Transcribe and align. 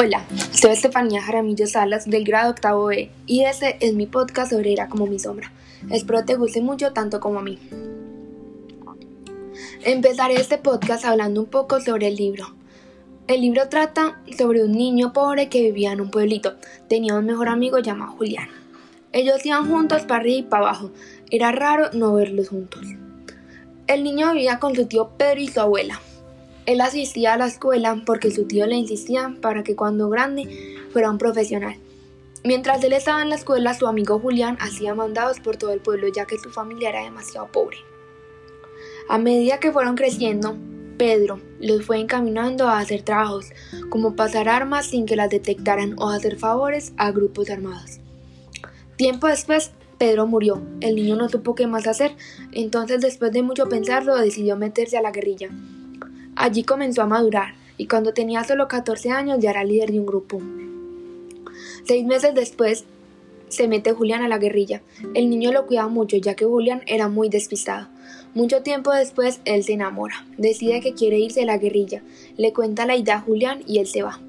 Hola, 0.00 0.24
soy 0.52 0.70
Estefanía 0.70 1.20
Jaramillo 1.20 1.66
Salas 1.66 2.08
del 2.08 2.22
grado 2.22 2.52
octavo 2.52 2.86
B 2.86 3.10
y 3.26 3.42
este 3.42 3.84
es 3.84 3.94
mi 3.94 4.06
podcast 4.06 4.52
sobre 4.52 4.72
Era 4.72 4.88
como 4.88 5.08
mi 5.08 5.18
sombra. 5.18 5.50
Espero 5.90 6.24
te 6.24 6.36
guste 6.36 6.62
mucho 6.62 6.92
tanto 6.92 7.18
como 7.18 7.40
a 7.40 7.42
mí. 7.42 7.58
Empezaré 9.82 10.34
este 10.34 10.56
podcast 10.58 11.04
hablando 11.04 11.40
un 11.40 11.48
poco 11.48 11.80
sobre 11.80 12.06
el 12.06 12.14
libro. 12.14 12.54
El 13.26 13.40
libro 13.40 13.68
trata 13.68 14.22
sobre 14.38 14.62
un 14.62 14.70
niño 14.70 15.12
pobre 15.12 15.48
que 15.48 15.62
vivía 15.62 15.90
en 15.90 16.00
un 16.00 16.12
pueblito. 16.12 16.54
Tenía 16.88 17.16
un 17.16 17.26
mejor 17.26 17.48
amigo 17.48 17.80
llamado 17.80 18.12
Julián. 18.12 18.50
Ellos 19.10 19.44
iban 19.44 19.68
juntos 19.68 20.02
para 20.02 20.20
arriba 20.20 20.38
y 20.38 20.42
para 20.44 20.62
abajo. 20.62 20.92
Era 21.28 21.50
raro 21.50 21.90
no 21.92 22.14
verlos 22.14 22.50
juntos. 22.50 22.86
El 23.88 24.04
niño 24.04 24.32
vivía 24.32 24.60
con 24.60 24.76
su 24.76 24.86
tío 24.86 25.08
Pedro 25.18 25.40
y 25.40 25.48
su 25.48 25.60
abuela. 25.60 26.00
Él 26.68 26.82
asistía 26.82 27.32
a 27.32 27.38
la 27.38 27.46
escuela 27.46 28.02
porque 28.04 28.30
su 28.30 28.44
tío 28.44 28.66
le 28.66 28.76
insistía 28.76 29.34
para 29.40 29.62
que 29.62 29.74
cuando 29.74 30.10
grande 30.10 30.76
fuera 30.92 31.10
un 31.10 31.16
profesional. 31.16 31.76
Mientras 32.44 32.84
él 32.84 32.92
estaba 32.92 33.22
en 33.22 33.30
la 33.30 33.36
escuela, 33.36 33.72
su 33.72 33.86
amigo 33.86 34.18
Julián 34.18 34.58
hacía 34.60 34.94
mandados 34.94 35.40
por 35.40 35.56
todo 35.56 35.72
el 35.72 35.80
pueblo 35.80 36.08
ya 36.08 36.26
que 36.26 36.36
su 36.36 36.50
familia 36.50 36.90
era 36.90 37.04
demasiado 37.04 37.50
pobre. 37.50 37.78
A 39.08 39.16
medida 39.16 39.60
que 39.60 39.72
fueron 39.72 39.96
creciendo, 39.96 40.58
Pedro 40.98 41.40
los 41.58 41.86
fue 41.86 42.00
encaminando 42.00 42.68
a 42.68 42.80
hacer 42.80 43.00
trabajos, 43.00 43.46
como 43.88 44.14
pasar 44.14 44.50
armas 44.50 44.88
sin 44.88 45.06
que 45.06 45.16
las 45.16 45.30
detectaran 45.30 45.94
o 45.98 46.10
hacer 46.10 46.36
favores 46.36 46.92
a 46.98 47.12
grupos 47.12 47.48
armados. 47.48 47.98
Tiempo 48.96 49.26
después, 49.26 49.70
Pedro 49.96 50.26
murió. 50.26 50.60
El 50.82 50.96
niño 50.96 51.16
no 51.16 51.30
supo 51.30 51.54
qué 51.54 51.66
más 51.66 51.86
hacer, 51.86 52.14
entonces 52.52 53.00
después 53.00 53.32
de 53.32 53.42
mucho 53.42 53.70
pensarlo 53.70 54.14
decidió 54.16 54.58
meterse 54.58 54.98
a 54.98 55.02
la 55.02 55.12
guerrilla. 55.12 55.48
Allí 56.40 56.62
comenzó 56.62 57.02
a 57.02 57.06
madurar 57.06 57.54
y 57.78 57.88
cuando 57.88 58.14
tenía 58.14 58.44
solo 58.44 58.68
14 58.68 59.10
años 59.10 59.40
ya 59.40 59.50
era 59.50 59.64
líder 59.64 59.90
de 59.90 59.98
un 59.98 60.06
grupo. 60.06 60.40
Seis 61.84 62.06
meses 62.06 62.32
después 62.32 62.84
se 63.48 63.66
mete 63.66 63.92
Julián 63.92 64.22
a 64.22 64.28
la 64.28 64.38
guerrilla. 64.38 64.80
El 65.14 65.30
niño 65.30 65.50
lo 65.50 65.66
cuidaba 65.66 65.88
mucho 65.88 66.16
ya 66.16 66.36
que 66.36 66.44
Julián 66.44 66.82
era 66.86 67.08
muy 67.08 67.28
despistado. 67.28 67.88
Mucho 68.34 68.62
tiempo 68.62 68.92
después 68.92 69.40
él 69.46 69.64
se 69.64 69.72
enamora, 69.72 70.24
decide 70.36 70.80
que 70.80 70.94
quiere 70.94 71.18
irse 71.18 71.42
a 71.42 71.46
la 71.46 71.58
guerrilla, 71.58 72.04
le 72.36 72.52
cuenta 72.52 72.86
la 72.86 72.94
idea 72.94 73.16
a 73.16 73.20
Julián 73.20 73.64
y 73.66 73.80
él 73.80 73.88
se 73.88 74.02
va. 74.02 74.20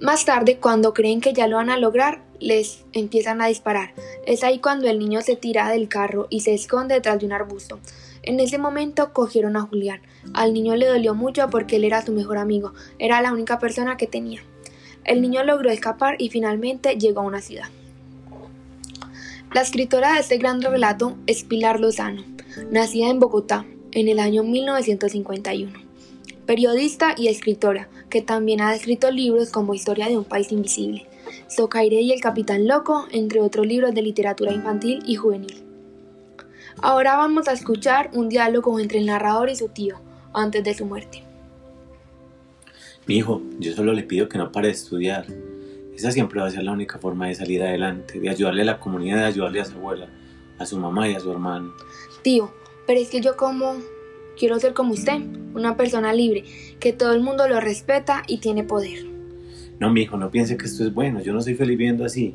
Más 0.00 0.24
tarde, 0.24 0.56
cuando 0.56 0.94
creen 0.94 1.20
que 1.20 1.34
ya 1.34 1.46
lo 1.46 1.56
van 1.56 1.68
a 1.68 1.76
lograr, 1.76 2.22
les 2.38 2.86
empiezan 2.94 3.42
a 3.42 3.48
disparar. 3.48 3.92
Es 4.24 4.44
ahí 4.44 4.60
cuando 4.60 4.88
el 4.88 4.98
niño 4.98 5.20
se 5.20 5.36
tira 5.36 5.68
del 5.70 5.88
carro 5.88 6.26
y 6.30 6.40
se 6.40 6.54
esconde 6.54 6.94
detrás 6.94 7.18
de 7.18 7.26
un 7.26 7.32
arbusto. 7.32 7.80
En 8.22 8.38
ese 8.40 8.58
momento 8.58 9.12
cogieron 9.12 9.56
a 9.56 9.62
Julián. 9.62 10.00
Al 10.34 10.52
niño 10.52 10.76
le 10.76 10.86
dolió 10.86 11.14
mucho 11.14 11.48
porque 11.50 11.76
él 11.76 11.84
era 11.84 12.04
su 12.04 12.12
mejor 12.12 12.38
amigo, 12.38 12.72
era 12.98 13.22
la 13.22 13.32
única 13.32 13.58
persona 13.58 13.96
que 13.96 14.06
tenía. 14.06 14.42
El 15.04 15.22
niño 15.22 15.42
logró 15.44 15.70
escapar 15.70 16.16
y 16.18 16.28
finalmente 16.28 16.96
llegó 16.96 17.20
a 17.20 17.24
una 17.24 17.40
ciudad. 17.40 17.68
La 19.54 19.62
escritora 19.62 20.14
de 20.14 20.20
este 20.20 20.36
gran 20.36 20.60
relato 20.60 21.16
es 21.26 21.42
Pilar 21.44 21.80
Lozano, 21.80 22.22
nacida 22.70 23.08
en 23.08 23.18
Bogotá 23.18 23.64
en 23.92 24.08
el 24.08 24.18
año 24.18 24.44
1951. 24.44 25.72
Periodista 26.46 27.14
y 27.16 27.28
escritora, 27.28 27.88
que 28.10 28.22
también 28.22 28.60
ha 28.60 28.74
escrito 28.74 29.10
libros 29.10 29.50
como 29.50 29.74
Historia 29.74 30.08
de 30.08 30.18
un 30.18 30.24
país 30.24 30.52
invisible, 30.52 31.06
Socaire 31.48 32.00
y 32.00 32.12
el 32.12 32.20
Capitán 32.20 32.68
Loco, 32.68 33.06
entre 33.10 33.40
otros 33.40 33.66
libros 33.66 33.94
de 33.94 34.02
literatura 34.02 34.52
infantil 34.52 35.02
y 35.06 35.16
juvenil. 35.16 35.69
Ahora 36.82 37.16
vamos 37.16 37.46
a 37.46 37.52
escuchar 37.52 38.10
un 38.14 38.30
diálogo 38.30 38.80
entre 38.80 39.00
el 39.00 39.06
narrador 39.06 39.50
y 39.50 39.56
su 39.56 39.68
tío, 39.68 39.96
antes 40.32 40.64
de 40.64 40.72
su 40.72 40.86
muerte. 40.86 41.22
Mi 43.06 43.18
hijo, 43.18 43.42
yo 43.58 43.74
solo 43.74 43.92
le 43.92 44.02
pido 44.02 44.30
que 44.30 44.38
no 44.38 44.50
pare 44.50 44.68
de 44.68 44.74
estudiar. 44.74 45.26
Esa 45.94 46.10
siempre 46.10 46.40
va 46.40 46.46
a 46.46 46.50
ser 46.50 46.62
la 46.62 46.72
única 46.72 46.98
forma 46.98 47.26
de 47.28 47.34
salir 47.34 47.62
adelante, 47.62 48.18
de 48.18 48.30
ayudarle 48.30 48.62
a 48.62 48.64
la 48.64 48.80
comunidad, 48.80 49.18
de 49.18 49.24
ayudarle 49.24 49.60
a 49.60 49.64
su 49.66 49.76
abuela, 49.76 50.08
a 50.58 50.64
su 50.64 50.78
mamá 50.78 51.06
y 51.06 51.14
a 51.14 51.20
su 51.20 51.30
hermano. 51.30 51.74
Tío, 52.22 52.50
pero 52.86 52.98
es 52.98 53.10
que 53.10 53.20
yo 53.20 53.36
como 53.36 53.76
quiero 54.38 54.58
ser 54.58 54.72
como 54.72 54.94
usted, 54.94 55.20
una 55.54 55.76
persona 55.76 56.14
libre, 56.14 56.44
que 56.78 56.94
todo 56.94 57.12
el 57.12 57.20
mundo 57.20 57.46
lo 57.46 57.60
respeta 57.60 58.22
y 58.26 58.38
tiene 58.38 58.64
poder. 58.64 59.04
No, 59.78 59.90
mi 59.90 60.02
hijo, 60.02 60.16
no 60.16 60.30
piense 60.30 60.56
que 60.56 60.64
esto 60.64 60.84
es 60.84 60.94
bueno. 60.94 61.20
Yo 61.20 61.34
no 61.34 61.42
soy 61.42 61.54
feliz 61.54 61.76
viviendo 61.76 62.06
así. 62.06 62.34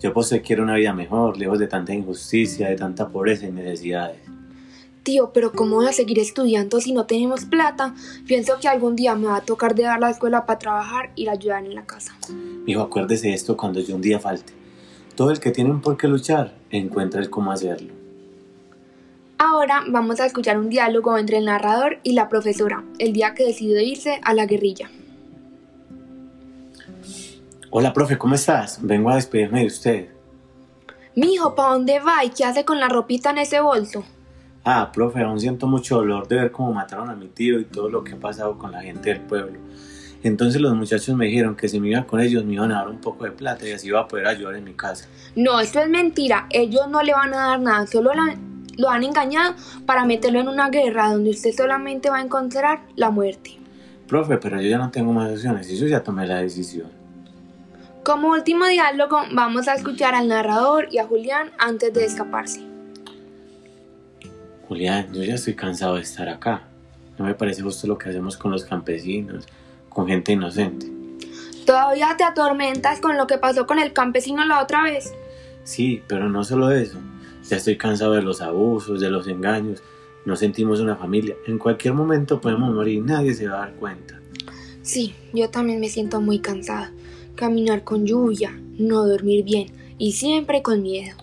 Yo 0.00 0.12
pues 0.12 0.34
quiero 0.44 0.62
una 0.62 0.74
vida 0.74 0.92
mejor, 0.92 1.36
lejos 1.36 1.58
de 1.58 1.66
tanta 1.66 1.94
injusticia, 1.94 2.68
de 2.68 2.76
tanta 2.76 3.08
pobreza 3.08 3.46
y 3.46 3.52
necesidades. 3.52 4.18
Tío, 5.02 5.32
pero 5.34 5.52
¿cómo 5.52 5.76
voy 5.76 5.86
a 5.86 5.92
seguir 5.92 6.18
estudiando 6.18 6.80
si 6.80 6.92
no 6.92 7.04
tenemos 7.04 7.44
plata? 7.44 7.94
Pienso 8.26 8.58
que 8.58 8.68
algún 8.68 8.96
día 8.96 9.14
me 9.14 9.26
va 9.26 9.36
a 9.36 9.40
tocar 9.42 9.74
dejar 9.74 10.00
la 10.00 10.10
escuela 10.10 10.46
para 10.46 10.58
trabajar 10.58 11.10
y 11.14 11.28
ayudar 11.28 11.64
en 11.64 11.74
la 11.74 11.84
casa. 11.84 12.16
Hijo, 12.66 12.80
acuérdese 12.80 13.28
de 13.28 13.34
esto 13.34 13.54
cuando 13.54 13.80
yo 13.80 13.96
un 13.96 14.00
día 14.00 14.18
falte. 14.18 14.54
Todo 15.14 15.30
el 15.30 15.40
que 15.40 15.50
tiene 15.50 15.74
por 15.74 15.98
qué 15.98 16.08
luchar 16.08 16.54
encuentra 16.70 17.20
el 17.20 17.28
cómo 17.28 17.52
hacerlo. 17.52 17.92
Ahora 19.36 19.84
vamos 19.86 20.20
a 20.20 20.26
escuchar 20.26 20.58
un 20.58 20.70
diálogo 20.70 21.18
entre 21.18 21.36
el 21.36 21.44
narrador 21.44 21.98
y 22.02 22.12
la 22.14 22.30
profesora, 22.30 22.82
el 22.98 23.12
día 23.12 23.34
que 23.34 23.44
decidió 23.44 23.80
irse 23.80 24.20
a 24.22 24.32
la 24.32 24.46
guerrilla. 24.46 24.90
Hola, 27.76 27.92
profe, 27.92 28.16
¿cómo 28.16 28.36
estás? 28.36 28.78
Vengo 28.80 29.10
a 29.10 29.16
despedirme 29.16 29.62
de 29.62 29.66
usted. 29.66 30.08
Mijo, 31.16 31.56
¿para 31.56 31.70
dónde 31.70 31.98
va 31.98 32.24
y 32.24 32.30
qué 32.30 32.44
hace 32.44 32.64
con 32.64 32.78
la 32.78 32.88
ropita 32.88 33.30
en 33.30 33.38
ese 33.38 33.58
bolso? 33.58 34.04
Ah, 34.62 34.92
profe, 34.92 35.22
aún 35.22 35.40
siento 35.40 35.66
mucho 35.66 35.96
dolor 35.96 36.28
de 36.28 36.36
ver 36.36 36.52
cómo 36.52 36.72
mataron 36.72 37.10
a 37.10 37.16
mi 37.16 37.26
tío 37.26 37.58
y 37.58 37.64
todo 37.64 37.88
lo 37.88 38.04
que 38.04 38.12
ha 38.12 38.16
pasado 38.16 38.56
con 38.58 38.70
la 38.70 38.80
gente 38.80 39.08
del 39.08 39.22
pueblo. 39.22 39.58
Entonces 40.22 40.60
los 40.60 40.72
muchachos 40.76 41.16
me 41.16 41.26
dijeron 41.26 41.56
que 41.56 41.68
si 41.68 41.80
me 41.80 41.88
iba 41.88 42.06
con 42.06 42.20
ellos 42.20 42.44
me 42.44 42.52
iban 42.54 42.70
a 42.70 42.76
dar 42.76 42.88
un 42.88 43.00
poco 43.00 43.24
de 43.24 43.32
plata 43.32 43.68
y 43.68 43.72
así 43.72 43.88
iba 43.88 44.02
a 44.02 44.06
poder 44.06 44.28
ayudar 44.28 44.54
en 44.54 44.62
mi 44.62 44.74
casa. 44.74 45.08
No, 45.34 45.58
esto 45.58 45.80
es 45.80 45.88
mentira. 45.88 46.46
Ellos 46.50 46.86
no 46.88 47.02
le 47.02 47.12
van 47.12 47.34
a 47.34 47.48
dar 47.48 47.60
nada, 47.60 47.88
solo 47.88 48.12
lo 48.14 48.88
han 48.88 49.02
engañado 49.02 49.56
para 49.84 50.04
meterlo 50.04 50.38
en 50.38 50.46
una 50.46 50.70
guerra 50.70 51.10
donde 51.10 51.30
usted 51.30 51.50
solamente 51.50 52.08
va 52.08 52.18
a 52.18 52.22
encontrar 52.22 52.82
la 52.94 53.10
muerte. 53.10 53.58
Profe, 54.06 54.36
pero 54.36 54.60
yo 54.60 54.68
ya 54.68 54.78
no 54.78 54.92
tengo 54.92 55.12
más 55.12 55.32
opciones 55.32 55.68
yo 55.76 55.88
ya 55.88 56.04
tomé 56.04 56.24
la 56.24 56.36
decisión. 56.36 57.03
Como 58.04 58.32
último 58.32 58.66
diálogo, 58.66 59.22
vamos 59.32 59.66
a 59.66 59.74
escuchar 59.74 60.14
al 60.14 60.28
narrador 60.28 60.88
y 60.90 60.98
a 60.98 61.06
Julián 61.06 61.52
antes 61.58 61.90
de 61.94 62.04
escaparse. 62.04 62.60
Julián, 64.68 65.10
yo 65.14 65.22
ya 65.22 65.36
estoy 65.36 65.54
cansado 65.54 65.94
de 65.94 66.02
estar 66.02 66.28
acá. 66.28 66.64
No 67.18 67.24
me 67.24 67.34
parece 67.34 67.62
justo 67.62 67.86
lo 67.86 67.96
que 67.96 68.10
hacemos 68.10 68.36
con 68.36 68.52
los 68.52 68.66
campesinos, 68.66 69.46
con 69.88 70.06
gente 70.06 70.32
inocente. 70.32 70.86
¿Todavía 71.64 72.14
te 72.18 72.24
atormentas 72.24 73.00
con 73.00 73.16
lo 73.16 73.26
que 73.26 73.38
pasó 73.38 73.66
con 73.66 73.78
el 73.78 73.94
campesino 73.94 74.44
la 74.44 74.62
otra 74.62 74.82
vez? 74.82 75.14
Sí, 75.62 76.02
pero 76.06 76.28
no 76.28 76.44
solo 76.44 76.72
eso. 76.72 76.98
Ya 77.48 77.56
estoy 77.56 77.78
cansado 77.78 78.12
de 78.12 78.20
los 78.20 78.42
abusos, 78.42 79.00
de 79.00 79.08
los 79.08 79.28
engaños. 79.28 79.82
Nos 80.26 80.40
sentimos 80.40 80.78
una 80.80 80.96
familia. 80.96 81.36
En 81.46 81.56
cualquier 81.56 81.94
momento 81.94 82.38
podemos 82.38 82.70
morir, 82.70 83.02
nadie 83.02 83.32
se 83.32 83.48
va 83.48 83.56
a 83.56 83.60
dar 83.60 83.74
cuenta. 83.76 84.20
Sí, 84.82 85.14
yo 85.32 85.48
también 85.48 85.80
me 85.80 85.88
siento 85.88 86.20
muy 86.20 86.40
cansada. 86.40 86.92
Caminar 87.34 87.84
con 87.84 88.06
lluvia, 88.06 88.52
no 88.78 89.06
dormir 89.06 89.44
bien 89.44 89.68
y 89.98 90.12
siempre 90.12 90.62
con 90.62 90.82
miedo. 90.82 91.16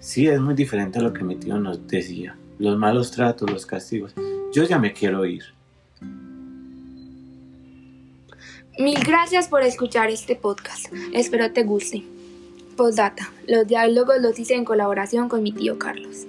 Sí, 0.00 0.26
es 0.26 0.40
muy 0.40 0.54
diferente 0.54 0.98
a 0.98 1.02
lo 1.02 1.12
que 1.12 1.24
mi 1.24 1.36
tío 1.36 1.58
nos 1.58 1.86
decía 1.86 2.36
los 2.58 2.76
malos 2.76 3.10
tratos, 3.10 3.50
los 3.50 3.66
castigos. 3.66 4.12
Yo 4.52 4.64
ya 4.64 4.78
me 4.78 4.92
quiero 4.92 5.24
ir. 5.26 5.42
Mil 8.78 8.98
gracias 9.04 9.48
por 9.48 9.62
escuchar 9.62 10.10
este 10.10 10.36
podcast. 10.36 10.86
Espero 11.12 11.52
te 11.52 11.62
guste. 11.62 12.04
Postdata. 12.76 13.30
Los 13.46 13.66
diálogos 13.66 14.16
los 14.20 14.38
hice 14.38 14.54
en 14.54 14.64
colaboración 14.64 15.28
con 15.28 15.42
mi 15.42 15.52
tío 15.52 15.78
Carlos. 15.78 16.26